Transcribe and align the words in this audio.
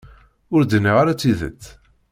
Ur 0.53 0.61
d-nniɣ 0.63 0.95
ara 1.01 1.19
tidet. 1.21 1.63